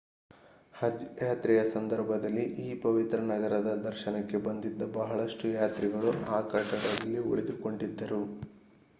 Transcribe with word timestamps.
ಹಜ್ 0.73 1.03
ಯಾತ್ರೆಯ 1.19 1.59
ಸಂದರ್ಭದಲ್ಲಿ 1.73 2.45
ಈ 2.63 2.69
ಪವಿತ್ರ 2.81 3.17
ನಗರದ 3.25 3.71
ದರ್ಶನಕ್ಕೆ 3.83 4.37
ಬಂದಿದ್ದ 4.37 4.87
ಬಹಳಷ್ಟು 4.95 5.51
ಯಾತ್ರಿಗಳು 5.51 6.09
ಆ 6.29 6.39
ಕಟ್ಟಡದಲ್ಲಿ 6.47 7.21
ಉಳಿದುಕೊಂಡಿದ್ದರು 7.31 8.21